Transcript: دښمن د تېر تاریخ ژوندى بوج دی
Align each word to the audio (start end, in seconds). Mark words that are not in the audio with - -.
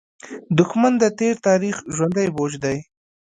دښمن 0.57 0.93
د 0.99 1.03
تېر 1.19 1.35
تاریخ 1.47 1.75
ژوندى 1.95 2.25
بوج 2.35 2.53
دی 2.63 2.77